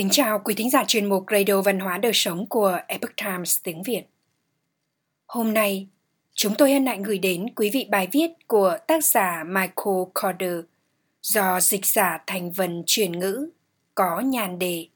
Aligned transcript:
Kính 0.00 0.10
chào 0.10 0.38
quý 0.38 0.54
thính 0.54 0.70
giả 0.70 0.84
chuyên 0.86 1.08
mục 1.08 1.24
Radio 1.30 1.62
Văn 1.62 1.80
hóa 1.80 1.98
Đời 1.98 2.12
Sống 2.14 2.46
của 2.46 2.78
Epoch 2.88 3.16
Times 3.16 3.58
tiếng 3.62 3.82
Việt. 3.82 4.02
Hôm 5.26 5.54
nay, 5.54 5.88
chúng 6.34 6.54
tôi 6.58 6.72
hân 6.72 6.86
hạnh 6.86 7.02
gửi 7.02 7.18
đến 7.18 7.46
quý 7.56 7.70
vị 7.70 7.86
bài 7.90 8.08
viết 8.12 8.30
của 8.46 8.78
tác 8.88 9.04
giả 9.04 9.44
Michael 9.46 10.02
Corder 10.14 10.60
do 11.22 11.60
dịch 11.60 11.86
giả 11.86 12.18
thành 12.26 12.52
vần 12.52 12.82
truyền 12.86 13.18
ngữ 13.18 13.50
có 13.94 14.20
nhàn 14.20 14.58
đề 14.58 14.86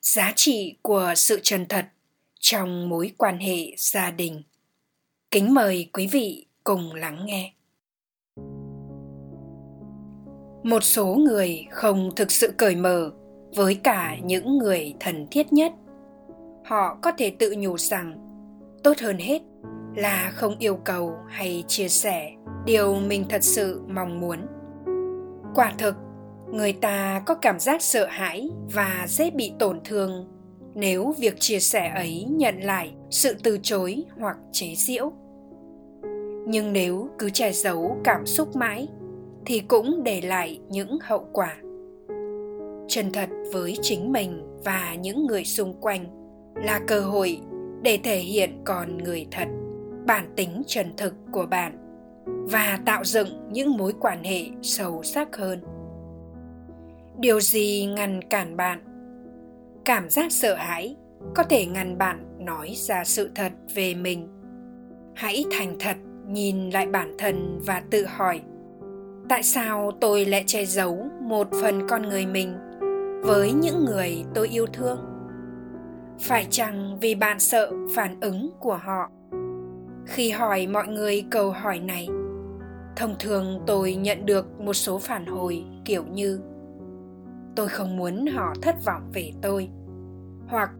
Giá 0.00 0.32
trị 0.36 0.76
của 0.82 1.12
sự 1.16 1.40
chân 1.42 1.66
thật 1.68 1.86
trong 2.40 2.88
mối 2.88 3.12
quan 3.18 3.38
hệ 3.38 3.74
gia 3.76 4.10
đình. 4.10 4.42
Kính 5.30 5.54
mời 5.54 5.90
quý 5.92 6.06
vị 6.06 6.46
cùng 6.64 6.94
lắng 6.94 7.26
nghe. 7.26 7.52
Một 10.62 10.84
số 10.84 11.06
người 11.14 11.66
không 11.70 12.10
thực 12.16 12.32
sự 12.32 12.54
cởi 12.58 12.76
mở 12.76 13.12
với 13.54 13.74
cả 13.74 14.16
những 14.24 14.58
người 14.58 14.94
thân 15.00 15.26
thiết 15.30 15.52
nhất. 15.52 15.72
Họ 16.64 16.98
có 17.02 17.12
thể 17.18 17.30
tự 17.38 17.54
nhủ 17.58 17.78
rằng, 17.78 18.18
tốt 18.82 18.92
hơn 19.00 19.18
hết 19.18 19.42
là 19.96 20.30
không 20.34 20.56
yêu 20.58 20.76
cầu 20.76 21.12
hay 21.28 21.64
chia 21.68 21.88
sẻ 21.88 22.30
điều 22.64 22.94
mình 22.94 23.24
thật 23.28 23.44
sự 23.44 23.82
mong 23.88 24.20
muốn. 24.20 24.38
Quả 25.54 25.72
thực, 25.78 25.94
người 26.52 26.72
ta 26.72 27.22
có 27.26 27.34
cảm 27.34 27.58
giác 27.58 27.82
sợ 27.82 28.06
hãi 28.10 28.50
và 28.74 29.06
dễ 29.08 29.30
bị 29.30 29.52
tổn 29.58 29.80
thương 29.84 30.28
nếu 30.74 31.14
việc 31.18 31.40
chia 31.40 31.58
sẻ 31.58 31.92
ấy 31.94 32.26
nhận 32.30 32.60
lại 32.60 32.94
sự 33.10 33.34
từ 33.42 33.58
chối 33.62 34.04
hoặc 34.18 34.36
chế 34.52 34.66
giễu. 34.76 35.12
Nhưng 36.46 36.72
nếu 36.72 37.08
cứ 37.18 37.30
che 37.30 37.52
giấu 37.52 37.96
cảm 38.04 38.26
xúc 38.26 38.56
mãi 38.56 38.88
thì 39.46 39.60
cũng 39.60 40.00
để 40.04 40.20
lại 40.20 40.60
những 40.68 40.98
hậu 41.02 41.28
quả 41.32 41.56
chân 42.88 43.12
thật 43.12 43.28
với 43.52 43.78
chính 43.82 44.12
mình 44.12 44.42
và 44.64 44.94
những 44.94 45.26
người 45.26 45.44
xung 45.44 45.74
quanh 45.80 46.04
là 46.54 46.80
cơ 46.86 47.00
hội 47.00 47.40
để 47.82 47.98
thể 48.04 48.18
hiện 48.18 48.60
con 48.64 48.98
người 48.98 49.26
thật, 49.30 49.48
bản 50.06 50.32
tính 50.36 50.62
chân 50.66 50.92
thực 50.96 51.14
của 51.32 51.46
bạn 51.46 51.78
và 52.24 52.78
tạo 52.86 53.04
dựng 53.04 53.28
những 53.50 53.76
mối 53.76 53.92
quan 54.00 54.24
hệ 54.24 54.42
sâu 54.62 55.02
sắc 55.02 55.36
hơn. 55.36 55.60
Điều 57.18 57.40
gì 57.40 57.86
ngăn 57.86 58.20
cản 58.30 58.56
bạn? 58.56 58.80
Cảm 59.84 60.10
giác 60.10 60.32
sợ 60.32 60.54
hãi 60.54 60.96
có 61.34 61.42
thể 61.42 61.66
ngăn 61.66 61.98
bạn 61.98 62.26
nói 62.38 62.74
ra 62.76 63.04
sự 63.04 63.30
thật 63.34 63.52
về 63.74 63.94
mình. 63.94 64.28
Hãy 65.14 65.44
thành 65.50 65.76
thật 65.78 65.96
nhìn 66.28 66.70
lại 66.70 66.86
bản 66.86 67.14
thân 67.18 67.60
và 67.66 67.82
tự 67.90 68.06
hỏi, 68.06 68.40
tại 69.28 69.42
sao 69.42 69.90
tôi 70.00 70.24
lại 70.24 70.44
che 70.46 70.64
giấu 70.64 71.06
một 71.22 71.48
phần 71.62 71.86
con 71.88 72.02
người 72.02 72.26
mình 72.26 72.54
với 73.24 73.52
những 73.52 73.84
người 73.84 74.24
tôi 74.34 74.48
yêu 74.48 74.66
thương. 74.72 74.98
Phải 76.20 76.46
chăng 76.50 76.98
vì 77.00 77.14
bạn 77.14 77.40
sợ 77.40 77.72
phản 77.96 78.20
ứng 78.20 78.50
của 78.60 78.76
họ? 78.76 79.10
Khi 80.06 80.30
hỏi 80.30 80.66
mọi 80.66 80.88
người 80.88 81.24
câu 81.30 81.50
hỏi 81.50 81.80
này, 81.80 82.08
thông 82.96 83.14
thường 83.18 83.62
tôi 83.66 83.94
nhận 83.94 84.26
được 84.26 84.60
một 84.60 84.72
số 84.72 84.98
phản 84.98 85.26
hồi 85.26 85.64
kiểu 85.84 86.04
như, 86.12 86.40
tôi 87.56 87.68
không 87.68 87.96
muốn 87.96 88.26
họ 88.26 88.54
thất 88.62 88.84
vọng 88.84 89.10
về 89.12 89.30
tôi, 89.42 89.68
hoặc, 90.48 90.70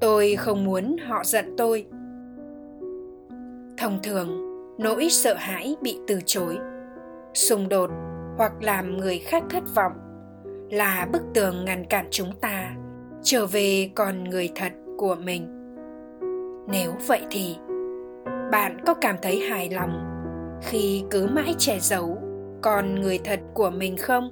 tôi 0.00 0.36
không 0.36 0.64
muốn 0.64 0.96
họ 1.06 1.24
giận 1.24 1.54
tôi. 1.56 1.86
Thông 3.78 3.98
thường, 4.02 4.28
nỗi 4.78 5.08
sợ 5.10 5.34
hãi 5.34 5.76
bị 5.82 5.98
từ 6.06 6.20
chối, 6.26 6.58
xung 7.34 7.68
đột 7.68 7.90
hoặc 8.38 8.52
làm 8.62 8.96
người 8.96 9.18
khác 9.18 9.44
thất 9.50 9.64
vọng 9.74 9.92
là 10.70 11.08
bức 11.12 11.22
tường 11.34 11.64
ngăn 11.64 11.84
cản 11.84 12.06
chúng 12.10 12.32
ta, 12.40 12.74
trở 13.22 13.46
về 13.46 13.90
con 13.94 14.24
người 14.24 14.50
thật 14.54 14.72
của 14.96 15.14
mình. 15.14 15.46
Nếu 16.68 16.92
vậy 17.06 17.20
thì, 17.30 17.56
bạn 18.52 18.76
có 18.86 18.94
cảm 18.94 19.16
thấy 19.22 19.40
hài 19.40 19.70
lòng 19.70 20.10
khi 20.62 21.04
cứ 21.10 21.26
mãi 21.26 21.54
che 21.58 21.78
giấu 21.80 22.18
con 22.62 23.00
người 23.00 23.18
thật 23.24 23.40
của 23.54 23.70
mình 23.70 23.96
không? 23.96 24.30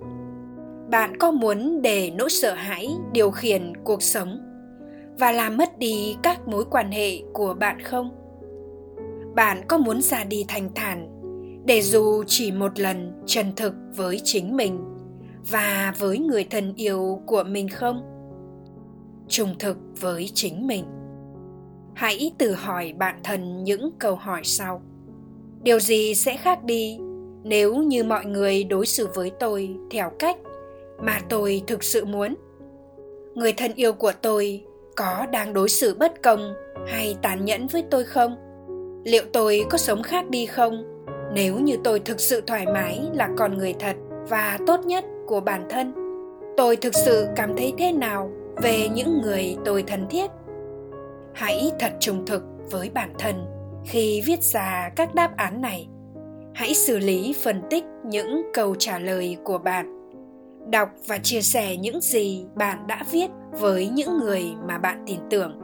Bạn 0.91 1.17
có 1.17 1.31
muốn 1.31 1.83
để 1.83 2.11
nỗi 2.17 2.31
sợ 2.31 2.55
hãi 2.55 2.89
điều 3.13 3.31
khiển 3.31 3.73
cuộc 3.85 4.03
sống 4.03 4.39
và 5.19 5.33
làm 5.33 5.57
mất 5.57 5.79
đi 5.79 6.17
các 6.23 6.49
mối 6.49 6.65
quan 6.71 6.91
hệ 6.91 7.19
của 7.33 7.55
bạn 7.55 7.83
không? 7.83 8.11
Bạn 9.35 9.63
có 9.69 9.79
muốn 9.79 10.03
ra 10.03 10.25
đi 10.25 10.45
thành 10.49 10.71
thản 10.75 11.09
để 11.67 11.83
dù 11.83 12.25
chỉ 12.27 12.53
một 12.53 12.81
lần 12.81 13.23
chân 13.27 13.47
thực 13.57 13.75
với 13.97 14.21
chính 14.25 14.57
mình? 14.57 14.92
Và 15.51 15.95
với 15.99 16.19
người 16.19 16.45
thân 16.51 16.73
yêu 16.77 17.23
của 17.27 17.43
mình 17.43 17.69
không? 17.69 18.03
Trung 19.29 19.55
thực 19.59 19.77
với 20.01 20.31
chính 20.35 20.67
mình. 20.67 20.85
Hãy 21.95 22.33
tự 22.39 22.53
hỏi 22.53 22.95
bản 22.99 23.21
thân 23.25 23.65
những 23.65 23.91
câu 23.99 24.15
hỏi 24.15 24.41
sau. 24.45 24.83
Điều 25.63 25.81
gì 25.81 26.15
sẽ 26.15 26.37
khác 26.37 26.65
đi 26.65 26.99
nếu 27.45 27.77
như 27.77 28.05
mọi 28.05 28.25
người 28.25 28.65
đối 28.65 28.87
xử 28.87 29.09
với 29.15 29.31
tôi 29.41 29.77
theo 29.91 30.11
cách 30.19 30.37
mà 31.03 31.21
tôi 31.29 31.63
thực 31.67 31.85
sự 31.85 32.05
muốn? 32.05 32.35
Người 33.35 33.53
thân 33.53 33.73
yêu 33.75 33.93
của 33.93 34.13
tôi 34.23 34.65
có 34.97 35.27
đang 35.33 35.53
đối 35.53 35.69
xử 35.69 35.95
bất 35.95 36.23
công 36.23 36.55
hay 36.87 37.17
tàn 37.23 37.45
nhẫn 37.45 37.67
với 37.67 37.85
tôi 37.91 38.05
không? 38.05 38.37
Liệu 39.05 39.23
tôi 39.33 39.65
có 39.71 39.79
sống 39.79 40.03
khác 40.03 40.31
đi 40.31 40.47
không 40.47 40.85
nếu 41.35 41.59
như 41.59 41.77
tôi 41.85 42.01
thực 42.01 42.21
sự 42.21 42.41
thoải 42.41 42.67
mái 42.67 43.01
là 43.15 43.29
con 43.39 43.59
người 43.59 43.75
thật 43.79 43.97
và 44.29 44.59
tốt 44.67 44.81
nhất? 44.87 45.05
Của 45.33 45.41
bản 45.41 45.67
thân. 45.71 45.95
Tôi 46.57 46.77
thực 46.77 46.95
sự 46.95 47.27
cảm 47.37 47.57
thấy 47.57 47.73
thế 47.79 47.93
nào 47.93 48.31
về 48.57 48.89
những 48.95 49.21
người 49.23 49.57
tôi 49.65 49.85
thân 49.87 50.07
thiết? 50.11 50.31
Hãy 51.35 51.71
thật 51.79 51.93
trung 52.01 52.27
thực 52.27 52.43
với 52.71 52.91
bản 52.95 53.13
thân 53.19 53.35
khi 53.85 54.23
viết 54.27 54.43
ra 54.43 54.91
các 54.97 55.15
đáp 55.15 55.37
án 55.37 55.61
này. 55.61 55.89
Hãy 56.55 56.75
xử 56.75 56.99
lý, 56.99 57.35
phân 57.43 57.63
tích 57.71 57.85
những 58.05 58.43
câu 58.55 58.75
trả 58.75 58.99
lời 58.99 59.37
của 59.45 59.59
bạn, 59.59 60.11
đọc 60.71 60.89
và 61.07 61.19
chia 61.19 61.41
sẻ 61.41 61.77
những 61.77 62.01
gì 62.01 62.47
bạn 62.55 62.87
đã 62.87 63.05
viết 63.11 63.31
với 63.53 63.89
những 63.89 64.19
người 64.19 64.45
mà 64.69 64.79
bạn 64.79 65.05
tin 65.07 65.19
tưởng. 65.31 65.61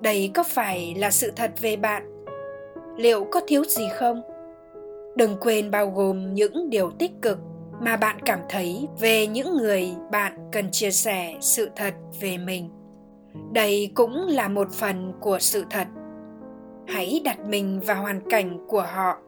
Đây 0.00 0.30
có 0.34 0.42
phải 0.42 0.94
là 0.98 1.10
sự 1.10 1.32
thật 1.36 1.50
về 1.60 1.76
bạn? 1.76 2.24
Liệu 2.96 3.24
có 3.24 3.40
thiếu 3.46 3.64
gì 3.64 3.88
không? 3.94 4.22
Đừng 5.16 5.36
quên 5.40 5.70
bao 5.70 5.90
gồm 5.90 6.34
những 6.34 6.70
điều 6.70 6.90
tích 6.90 7.12
cực 7.22 7.38
mà 7.80 7.96
bạn 7.96 8.16
cảm 8.20 8.38
thấy 8.48 8.88
về 8.98 9.26
những 9.26 9.56
người 9.56 9.94
bạn 10.12 10.48
cần 10.52 10.70
chia 10.70 10.90
sẻ 10.90 11.34
sự 11.40 11.70
thật 11.76 11.94
về 12.20 12.38
mình. 12.38 12.70
Đây 13.52 13.90
cũng 13.94 14.26
là 14.28 14.48
một 14.48 14.72
phần 14.72 15.12
của 15.20 15.38
sự 15.40 15.64
thật. 15.70 15.86
Hãy 16.88 17.20
đặt 17.24 17.40
mình 17.40 17.80
vào 17.86 18.02
hoàn 18.02 18.20
cảnh 18.30 18.66
của 18.68 18.82
họ. 18.82 19.18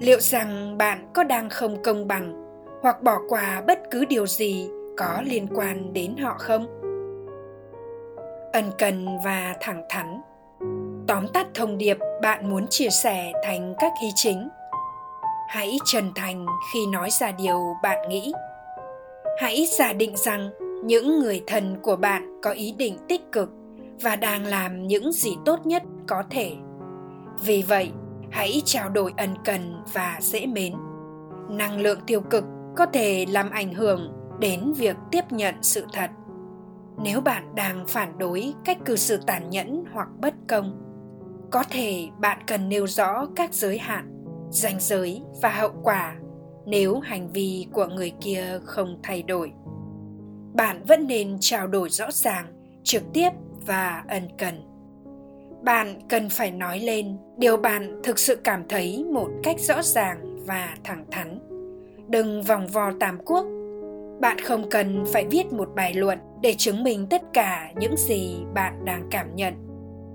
Liệu 0.00 0.20
rằng 0.20 0.78
bạn 0.78 1.10
có 1.14 1.24
đang 1.24 1.50
không 1.50 1.82
công 1.82 2.08
bằng 2.08 2.42
hoặc 2.82 3.02
bỏ 3.02 3.18
qua 3.28 3.62
bất 3.66 3.78
cứ 3.90 4.04
điều 4.04 4.26
gì 4.26 4.68
có 4.96 5.22
liên 5.24 5.46
quan 5.54 5.92
đến 5.92 6.16
họ 6.16 6.36
không? 6.38 6.66
Ân 8.52 8.64
cần 8.78 9.06
và 9.24 9.56
thẳng 9.60 9.82
thắn. 9.88 10.20
Tóm 11.06 11.28
tắt 11.28 11.46
thông 11.54 11.78
điệp 11.78 11.98
bạn 12.22 12.50
muốn 12.50 12.66
chia 12.70 12.88
sẻ 12.90 13.32
thành 13.44 13.74
các 13.78 13.92
ý 14.02 14.08
chính 14.14 14.48
hãy 15.52 15.78
chân 15.84 16.12
thành 16.14 16.46
khi 16.72 16.86
nói 16.86 17.10
ra 17.10 17.32
điều 17.32 17.76
bạn 17.82 18.08
nghĩ. 18.08 18.32
Hãy 19.40 19.66
giả 19.78 19.92
định 19.92 20.16
rằng 20.16 20.50
những 20.84 21.18
người 21.18 21.42
thân 21.46 21.76
của 21.82 21.96
bạn 21.96 22.40
có 22.42 22.50
ý 22.50 22.72
định 22.72 22.98
tích 23.08 23.32
cực 23.32 23.50
và 24.00 24.16
đang 24.16 24.44
làm 24.44 24.86
những 24.86 25.12
gì 25.12 25.36
tốt 25.44 25.66
nhất 25.66 25.82
có 26.08 26.22
thể. 26.30 26.52
Vì 27.44 27.62
vậy, 27.62 27.90
hãy 28.30 28.62
trao 28.64 28.88
đổi 28.88 29.12
ân 29.16 29.30
cần 29.44 29.82
và 29.92 30.18
dễ 30.20 30.46
mến. 30.46 30.72
Năng 31.48 31.80
lượng 31.80 32.00
tiêu 32.06 32.20
cực 32.20 32.44
có 32.76 32.86
thể 32.86 33.26
làm 33.28 33.50
ảnh 33.50 33.74
hưởng 33.74 34.12
đến 34.38 34.72
việc 34.72 34.96
tiếp 35.10 35.24
nhận 35.30 35.54
sự 35.62 35.86
thật. 35.92 36.10
Nếu 37.02 37.20
bạn 37.20 37.54
đang 37.54 37.86
phản 37.86 38.18
đối 38.18 38.54
cách 38.64 38.78
cư 38.84 38.96
xử 38.96 39.16
tàn 39.26 39.50
nhẫn 39.50 39.84
hoặc 39.92 40.08
bất 40.20 40.34
công, 40.48 40.78
có 41.50 41.64
thể 41.70 42.08
bạn 42.18 42.38
cần 42.46 42.68
nêu 42.68 42.86
rõ 42.86 43.26
các 43.36 43.54
giới 43.54 43.78
hạn 43.78 44.11
ranh 44.52 44.80
giới 44.80 45.22
và 45.42 45.50
hậu 45.50 45.70
quả 45.82 46.16
nếu 46.66 47.00
hành 47.00 47.28
vi 47.32 47.66
của 47.72 47.86
người 47.86 48.12
kia 48.20 48.58
không 48.64 48.98
thay 49.02 49.22
đổi. 49.22 49.52
Bạn 50.54 50.82
vẫn 50.88 51.06
nên 51.06 51.36
trao 51.40 51.66
đổi 51.66 51.90
rõ 51.90 52.10
ràng, 52.10 52.46
trực 52.82 53.02
tiếp 53.12 53.30
và 53.66 54.04
ân 54.08 54.22
cần. 54.38 54.54
Bạn 55.62 56.00
cần 56.08 56.28
phải 56.28 56.50
nói 56.50 56.80
lên 56.80 57.16
điều 57.36 57.56
bạn 57.56 58.00
thực 58.04 58.18
sự 58.18 58.36
cảm 58.36 58.62
thấy 58.68 59.04
một 59.12 59.28
cách 59.42 59.60
rõ 59.60 59.82
ràng 59.82 60.44
và 60.46 60.76
thẳng 60.84 61.04
thắn. 61.10 61.38
Đừng 62.08 62.42
vòng 62.42 62.66
vo 62.66 62.92
tam 63.00 63.18
quốc. 63.24 63.46
Bạn 64.20 64.38
không 64.38 64.70
cần 64.70 65.04
phải 65.06 65.26
viết 65.30 65.52
một 65.52 65.68
bài 65.74 65.94
luận 65.94 66.18
để 66.42 66.54
chứng 66.58 66.82
minh 66.82 67.06
tất 67.10 67.22
cả 67.32 67.72
những 67.76 67.96
gì 67.96 68.36
bạn 68.54 68.84
đang 68.84 69.08
cảm 69.10 69.36
nhận. 69.36 69.54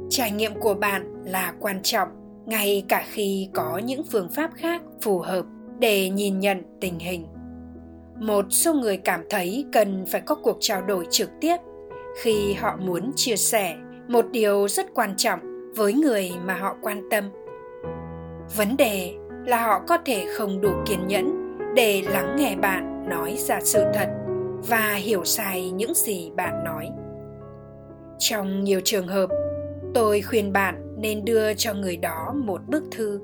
Trải 0.10 0.31
nghiệm 0.31 0.60
của 0.60 0.74
bạn 0.74 1.24
là 1.25 1.54
quan 1.60 1.80
trọng 1.84 2.26
ngay 2.48 2.84
cả 2.88 3.06
khi 3.12 3.50
có 3.54 3.82
những 3.84 4.04
phương 4.04 4.30
pháp 4.30 4.52
khác 4.56 4.82
phù 5.02 5.20
hợp 5.20 5.46
để 5.80 6.10
nhìn 6.10 6.40
nhận 6.40 6.64
tình 6.82 7.00
hình. 7.00 7.28
Một 8.20 8.46
số 8.50 8.74
người 8.74 8.98
cảm 8.98 9.24
thấy 9.30 9.66
cần 9.74 10.06
phải 10.06 10.22
có 10.22 10.36
cuộc 10.36 10.58
trao 10.60 10.82
đổi 10.82 11.08
trực 11.10 11.30
tiếp 11.42 11.58
khi 12.22 12.54
họ 12.54 12.78
muốn 12.80 13.12
chia 13.16 13.36
sẻ 13.36 13.76
một 14.08 14.26
điều 14.32 14.68
rất 14.68 14.86
quan 14.94 15.14
trọng 15.18 15.40
với 15.76 15.94
người 15.94 16.32
mà 16.46 16.54
họ 16.54 16.76
quan 16.82 17.10
tâm. 17.12 17.24
Vấn 18.58 18.78
đề 18.78 19.14
là 19.46 19.68
họ 19.68 19.82
có 19.88 19.98
thể 20.06 20.26
không 20.38 20.62
đủ 20.62 20.72
kiên 20.86 21.08
nhẫn 21.08 21.54
để 21.76 22.04
lắng 22.10 22.36
nghe 22.40 22.56
bạn 22.56 23.10
nói 23.10 23.36
ra 23.38 23.60
sự 23.62 23.84
thật 23.94 24.10
và 24.68 24.94
hiểu 24.94 25.24
sai 25.24 25.72
những 25.72 25.94
gì 25.94 26.32
bạn 26.36 26.64
nói. 26.64 26.90
Trong 28.20 28.64
nhiều 28.64 28.82
trường 28.84 29.08
hợp, 29.08 29.30
tôi 29.94 30.22
khuyên 30.22 30.54
bạn 30.54 30.87
nên 30.98 31.26
đưa 31.26 31.54
cho 31.54 31.74
người 31.74 31.98
đó 31.98 32.34
một 32.46 32.62
bức 32.68 32.84
thư. 32.92 33.20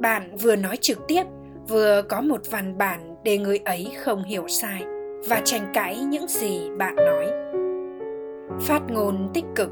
Bạn 0.00 0.36
vừa 0.36 0.56
nói 0.56 0.76
trực 0.76 0.98
tiếp, 1.08 1.24
vừa 1.68 2.02
có 2.02 2.20
một 2.20 2.40
văn 2.50 2.78
bản 2.78 3.16
để 3.24 3.38
người 3.38 3.58
ấy 3.58 3.92
không 4.04 4.24
hiểu 4.24 4.48
sai 4.48 4.84
và 5.28 5.40
tranh 5.44 5.70
cãi 5.74 5.98
những 5.98 6.28
gì 6.28 6.70
bạn 6.78 6.96
nói. 6.96 7.26
Phát 8.60 8.82
ngôn 8.90 9.30
tích 9.34 9.44
cực. 9.54 9.70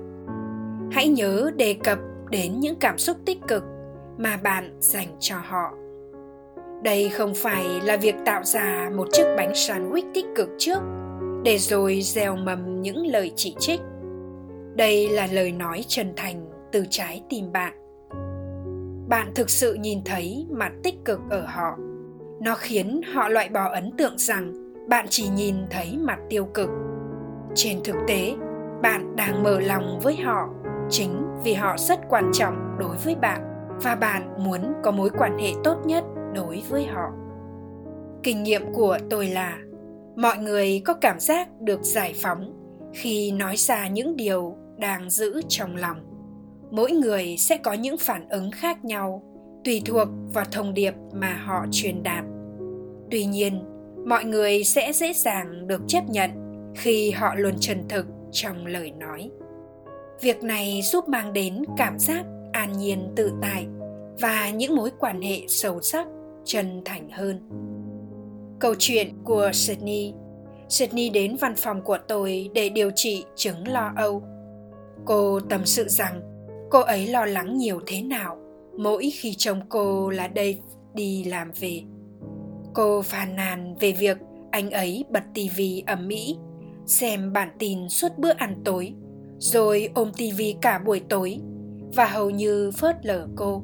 Hãy 0.91 1.09
nhớ 1.09 1.51
đề 1.57 1.75
cập 1.85 1.99
đến 2.31 2.61
những 2.61 2.77
cảm 2.81 2.99
xúc 2.99 3.17
tích 3.25 3.39
cực 3.49 3.63
mà 4.19 4.37
bạn 4.43 4.77
dành 4.81 5.09
cho 5.19 5.37
họ. 5.45 5.75
Đây 6.83 7.09
không 7.09 7.33
phải 7.35 7.65
là 7.85 7.97
việc 7.97 8.15
tạo 8.25 8.45
ra 8.45 8.91
một 8.97 9.09
chiếc 9.13 9.35
bánh 9.37 9.53
sandwich 9.53 10.11
tích 10.15 10.27
cực 10.35 10.49
trước 10.59 10.79
để 11.45 11.59
rồi 11.59 12.01
gieo 12.03 12.37
mầm 12.37 12.81
những 12.81 13.07
lời 13.07 13.33
chỉ 13.37 13.55
trích. 13.59 13.81
Đây 14.75 15.09
là 15.09 15.29
lời 15.33 15.53
nói 15.53 15.85
chân 15.89 16.13
thành 16.17 16.52
từ 16.73 16.85
trái 16.91 17.23
tim 17.29 17.53
bạn. 17.53 17.73
Bạn 19.09 19.33
thực 19.35 19.51
sự 19.51 19.75
nhìn 19.75 19.99
thấy 20.05 20.47
mặt 20.51 20.73
tích 20.83 20.95
cực 21.05 21.21
ở 21.31 21.47
họ. 21.47 21.77
Nó 22.43 22.55
khiến 22.55 23.01
họ 23.15 23.29
loại 23.29 23.49
bỏ 23.49 23.69
ấn 23.69 23.91
tượng 23.99 24.19
rằng 24.19 24.53
bạn 24.89 25.07
chỉ 25.11 25.29
nhìn 25.29 25.57
thấy 25.71 25.99
mặt 25.99 26.19
tiêu 26.31 26.45
cực. 26.45 26.71
Trên 27.55 27.81
thực 27.85 27.97
tế, 28.09 28.35
bạn 28.83 29.17
đang 29.17 29.43
mở 29.43 29.61
lòng 29.61 30.01
với 30.03 30.17
họ 30.17 30.49
chính 30.91 31.23
vì 31.45 31.55
họ 31.55 31.77
rất 31.79 31.99
quan 32.09 32.31
trọng 32.33 32.77
đối 32.79 32.97
với 33.05 33.15
bạn 33.15 33.69
và 33.83 33.95
bạn 33.95 34.45
muốn 34.45 34.73
có 34.83 34.91
mối 34.91 35.11
quan 35.19 35.39
hệ 35.39 35.51
tốt 35.65 35.77
nhất 35.85 36.05
đối 36.35 36.63
với 36.69 36.85
họ. 36.85 37.11
Kinh 38.23 38.43
nghiệm 38.43 38.73
của 38.73 38.99
tôi 39.11 39.27
là 39.27 39.59
mọi 40.17 40.39
người 40.39 40.83
có 40.85 40.95
cảm 40.95 41.21
giác 41.21 41.49
được 41.61 41.83
giải 41.83 42.15
phóng 42.23 42.53
khi 42.95 43.33
nói 43.33 43.57
ra 43.57 43.89
những 43.89 44.17
điều 44.17 44.57
đang 44.77 45.11
giữ 45.11 45.41
trong 45.49 45.77
lòng 45.77 46.12
mỗi 46.73 46.93
người 46.93 47.37
sẽ 47.37 47.57
có 47.57 47.73
những 47.73 47.97
phản 47.99 48.29
ứng 48.29 48.51
khác 48.51 48.85
nhau, 48.85 49.23
tùy 49.65 49.83
thuộc 49.85 50.09
vào 50.33 50.45
thông 50.53 50.75
điệp 50.75 50.95
mà 51.13 51.35
họ 51.45 51.67
truyền 51.71 52.03
đạt. 52.03 52.25
Tuy 53.11 53.25
nhiên, 53.25 53.65
mọi 54.07 54.25
người 54.25 54.65
sẽ 54.65 54.93
dễ 54.93 55.13
dàng 55.13 55.67
được 55.67 55.81
chấp 55.87 56.09
nhận 56.09 56.31
khi 56.77 57.11
họ 57.11 57.35
luôn 57.35 57.55
chân 57.61 57.89
thực 57.89 58.07
trong 58.33 58.67
lời 58.67 58.91
nói. 58.91 59.31
Việc 60.21 60.43
này 60.43 60.81
giúp 60.83 61.09
mang 61.09 61.33
đến 61.33 61.65
cảm 61.77 61.99
giác 61.99 62.25
an 62.53 62.73
nhiên 62.79 63.13
tự 63.17 63.33
tại 63.43 63.67
và 64.21 64.51
những 64.51 64.77
mối 64.77 64.91
quan 64.99 65.21
hệ 65.21 65.41
sâu 65.49 65.81
sắc, 65.81 66.07
chân 66.45 66.83
thành 66.85 67.11
hơn. 67.11 67.41
Câu 68.59 68.75
chuyện 68.79 69.15
của 69.25 69.51
sydney. 69.53 70.15
Sydney 70.69 71.11
đến 71.11 71.37
văn 71.41 71.55
phòng 71.57 71.83
của 71.83 71.99
tôi 72.09 72.51
để 72.55 72.69
điều 72.69 72.91
trị 72.95 73.25
chứng 73.37 73.69
lo 73.69 73.93
âu. 73.97 74.23
Cô 75.05 75.41
tâm 75.41 75.61
sự 75.65 75.89
rằng 75.89 76.32
cô 76.73 76.81
ấy 76.81 77.07
lo 77.07 77.25
lắng 77.25 77.57
nhiều 77.59 77.81
thế 77.87 78.03
nào 78.03 78.39
mỗi 78.79 79.11
khi 79.11 79.35
chồng 79.35 79.61
cô 79.69 80.11
là 80.11 80.29
đây 80.29 80.59
đi 80.95 81.25
làm 81.25 81.51
về. 81.61 81.83
Cô 82.75 83.03
phàn 83.03 83.37
nàn 83.37 83.75
về 83.81 83.93
việc 83.93 84.19
anh 84.51 84.71
ấy 84.71 85.05
bật 85.11 85.23
tivi 85.35 85.83
ầm 85.87 86.09
mỹ, 86.09 86.37
xem 86.87 87.33
bản 87.33 87.49
tin 87.59 87.89
suốt 87.89 88.09
bữa 88.19 88.33
ăn 88.37 88.63
tối, 88.65 88.93
rồi 89.39 89.89
ôm 89.95 90.13
tivi 90.17 90.55
cả 90.61 90.79
buổi 90.79 91.01
tối 91.09 91.39
và 91.95 92.07
hầu 92.07 92.31
như 92.31 92.71
phớt 92.71 93.07
lờ 93.07 93.29
cô. 93.37 93.63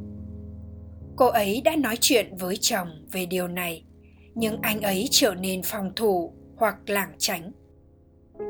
Cô 1.17 1.27
ấy 1.27 1.63
đã 1.65 1.77
nói 1.77 1.97
chuyện 2.01 2.37
với 2.37 2.57
chồng 2.57 2.89
về 3.13 3.27
điều 3.27 3.49
này, 3.49 3.85
nhưng 4.35 4.61
anh 4.63 4.81
ấy 4.81 5.09
trở 5.11 5.35
nên 5.35 5.63
phòng 5.63 5.93
thủ 5.97 6.33
hoặc 6.57 6.77
lảng 6.87 7.13
tránh. 7.19 7.53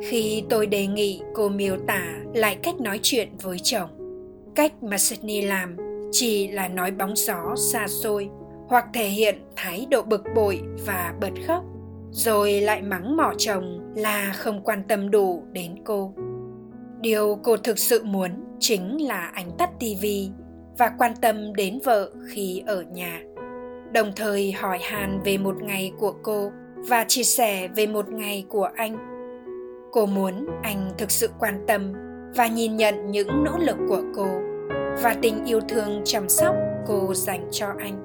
Khi 0.02 0.43
tôi 0.50 0.66
đề 0.66 0.87
nghị 0.87 1.20
cô 1.34 1.49
miêu 1.49 1.76
tả 1.87 2.20
lại 2.34 2.58
cách 2.62 2.81
nói 2.81 3.00
chuyện 3.02 3.28
với 3.43 3.58
chồng, 3.58 3.97
cách 4.58 4.82
mà 4.82 4.99
Sydney 4.99 5.43
làm 5.43 5.76
chỉ 6.10 6.49
là 6.49 6.69
nói 6.69 6.90
bóng 6.90 7.16
gió 7.16 7.55
xa 7.56 7.88
xôi 7.88 8.28
hoặc 8.69 8.84
thể 8.94 9.08
hiện 9.08 9.38
thái 9.56 9.87
độ 9.90 10.02
bực 10.02 10.22
bội 10.34 10.60
và 10.87 11.14
bật 11.20 11.31
khóc, 11.46 11.64
rồi 12.10 12.60
lại 12.60 12.82
mắng 12.82 13.16
mỏ 13.16 13.34
chồng 13.38 13.93
là 13.96 14.32
không 14.37 14.62
quan 14.64 14.82
tâm 14.88 15.10
đủ 15.10 15.43
đến 15.52 15.75
cô. 15.84 16.14
Điều 17.00 17.38
cô 17.44 17.56
thực 17.56 17.78
sự 17.78 18.05
muốn 18.05 18.31
chính 18.58 19.06
là 19.06 19.31
anh 19.34 19.50
tắt 19.58 19.70
tivi 19.78 20.31
và 20.78 20.90
quan 20.99 21.12
tâm 21.20 21.54
đến 21.54 21.78
vợ 21.84 22.11
khi 22.31 22.62
ở 22.66 22.82
nhà. 22.82 23.20
Đồng 23.93 24.12
thời 24.16 24.52
hỏi 24.52 24.78
han 24.82 25.20
về 25.25 25.38
một 25.38 25.62
ngày 25.62 25.93
của 25.99 26.12
cô 26.22 26.50
và 26.75 27.04
chia 27.08 27.22
sẻ 27.22 27.69
về 27.69 27.87
một 27.87 28.08
ngày 28.08 28.44
của 28.49 28.70
anh. 28.75 28.96
Cô 29.93 30.06
muốn 30.06 30.46
anh 30.62 30.90
thực 30.99 31.11
sự 31.11 31.31
quan 31.38 31.64
tâm 31.66 32.07
và 32.38 32.46
nhìn 32.46 32.76
nhận 32.76 33.11
những 33.11 33.44
nỗ 33.44 33.58
lực 33.58 33.76
của 33.88 34.02
cô 34.17 34.26
và 35.02 35.17
tình 35.23 35.44
yêu 35.44 35.61
thương 35.69 36.00
chăm 36.05 36.29
sóc 36.29 36.55
cô 36.87 37.14
dành 37.14 37.49
cho 37.50 37.67
anh. 37.79 38.02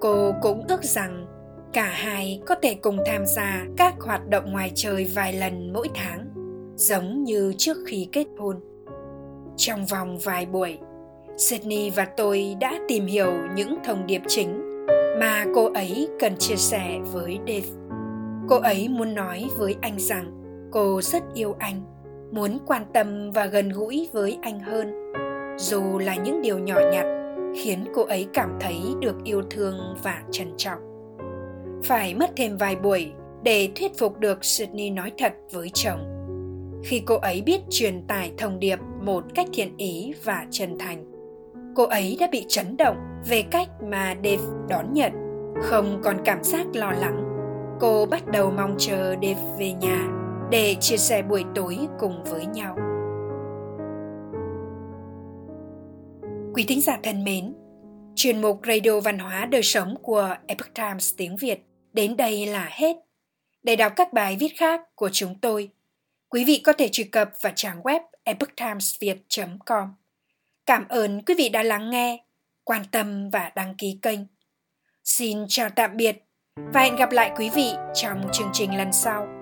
Cô 0.00 0.32
cũng 0.42 0.64
ước 0.68 0.82
rằng 0.84 1.26
cả 1.72 1.84
hai 1.84 2.42
có 2.46 2.54
thể 2.62 2.74
cùng 2.74 2.98
tham 3.06 3.26
gia 3.26 3.64
các 3.76 3.94
hoạt 4.00 4.28
động 4.28 4.52
ngoài 4.52 4.72
trời 4.74 5.10
vài 5.14 5.32
lần 5.32 5.72
mỗi 5.72 5.88
tháng, 5.94 6.26
giống 6.76 7.24
như 7.24 7.54
trước 7.58 7.76
khi 7.86 8.08
kết 8.12 8.26
hôn. 8.38 8.60
Trong 9.56 9.86
vòng 9.86 10.18
vài 10.18 10.46
buổi, 10.46 10.78
sydney 11.36 11.90
và 11.90 12.04
tôi 12.16 12.56
đã 12.60 12.78
tìm 12.88 13.06
hiểu 13.06 13.32
những 13.54 13.78
thông 13.84 14.06
điệp 14.06 14.22
chính 14.28 14.86
mà 15.20 15.44
cô 15.54 15.72
ấy 15.72 16.08
cần 16.20 16.36
chia 16.36 16.56
sẻ 16.56 16.98
với 17.12 17.38
dave. 17.46 17.68
Cô 18.48 18.56
ấy 18.56 18.88
muốn 18.88 19.14
nói 19.14 19.50
với 19.58 19.76
anh 19.80 19.98
rằng 19.98 20.32
cô 20.70 21.00
rất 21.02 21.22
yêu 21.34 21.54
anh 21.58 21.82
muốn 22.32 22.58
quan 22.66 22.82
tâm 22.92 23.30
và 23.30 23.46
gần 23.46 23.68
gũi 23.68 24.08
với 24.12 24.38
anh 24.42 24.60
hơn. 24.60 25.12
Dù 25.58 25.98
là 25.98 26.16
những 26.16 26.42
điều 26.42 26.58
nhỏ 26.58 26.76
nhặt, 26.92 27.06
khiến 27.62 27.84
cô 27.94 28.02
ấy 28.02 28.26
cảm 28.32 28.58
thấy 28.60 28.80
được 29.00 29.16
yêu 29.24 29.42
thương 29.50 29.74
và 30.02 30.22
trân 30.30 30.48
trọng. 30.56 30.78
Phải 31.84 32.14
mất 32.14 32.30
thêm 32.36 32.56
vài 32.56 32.76
buổi 32.76 33.12
để 33.42 33.68
thuyết 33.74 33.98
phục 33.98 34.18
được 34.18 34.44
sydney 34.44 34.90
nói 34.90 35.12
thật 35.18 35.32
với 35.52 35.70
chồng. 35.74 36.08
Khi 36.84 37.02
cô 37.06 37.16
ấy 37.16 37.42
biết 37.46 37.60
truyền 37.70 38.06
tải 38.06 38.32
thông 38.38 38.58
điệp 38.58 38.78
một 39.02 39.24
cách 39.34 39.46
thiện 39.52 39.76
ý 39.76 40.14
và 40.24 40.46
chân 40.50 40.78
thành, 40.78 41.04
cô 41.76 41.84
ấy 41.84 42.16
đã 42.20 42.28
bị 42.32 42.44
chấn 42.48 42.76
động 42.76 42.96
về 43.28 43.42
cách 43.42 43.68
mà 43.82 44.14
dave 44.24 44.44
đón 44.68 44.92
nhận. 44.92 45.12
Không 45.62 46.00
còn 46.04 46.16
cảm 46.24 46.44
giác 46.44 46.66
lo 46.74 46.92
lắng, 46.92 47.24
cô 47.80 48.06
bắt 48.06 48.26
đầu 48.26 48.50
mong 48.50 48.74
chờ 48.78 49.14
dave 49.22 49.56
về 49.58 49.72
nhà 49.72 50.21
để 50.52 50.76
chia 50.80 50.96
sẻ 50.96 51.22
buổi 51.22 51.44
tối 51.54 51.78
cùng 52.00 52.24
với 52.24 52.46
nhau 52.46 52.76
Quý 56.54 56.64
thính 56.68 56.80
giả 56.80 56.98
thân 57.02 57.24
mến, 57.24 57.54
chuyên 58.16 58.40
mục 58.40 58.60
Radio 58.66 59.00
Văn 59.00 59.18
hóa 59.18 59.46
Đời 59.46 59.62
Sống 59.62 59.94
của 60.02 60.36
Epoch 60.46 60.74
Times 60.74 61.14
tiếng 61.16 61.36
Việt 61.36 61.60
đến 61.92 62.16
đây 62.16 62.46
là 62.46 62.68
hết. 62.70 62.96
Để 63.62 63.76
đọc 63.76 63.92
các 63.96 64.12
bài 64.12 64.36
viết 64.40 64.52
khác 64.56 64.80
của 64.94 65.08
chúng 65.12 65.40
tôi, 65.40 65.68
quý 66.28 66.44
vị 66.44 66.62
có 66.64 66.72
thể 66.72 66.88
truy 66.88 67.04
cập 67.04 67.30
vào 67.42 67.52
trang 67.56 67.80
web 67.80 68.00
epochtimesviet.com. 68.24 69.88
Cảm 70.66 70.88
ơn 70.88 71.24
quý 71.24 71.34
vị 71.38 71.48
đã 71.48 71.62
lắng 71.62 71.90
nghe, 71.90 72.24
quan 72.64 72.82
tâm 72.90 73.30
và 73.30 73.52
đăng 73.56 73.74
ký 73.78 73.98
kênh. 74.02 74.20
Xin 75.04 75.38
chào 75.48 75.70
tạm 75.70 75.96
biệt 75.96 76.16
và 76.56 76.80
hẹn 76.80 76.96
gặp 76.96 77.12
lại 77.12 77.32
quý 77.38 77.50
vị 77.54 77.70
trong 77.94 78.22
chương 78.32 78.50
trình 78.52 78.76
lần 78.76 78.92
sau. 78.92 79.41